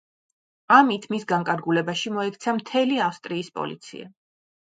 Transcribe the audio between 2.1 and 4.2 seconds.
მოექცა მთელი ავსტრიის პოლიცია.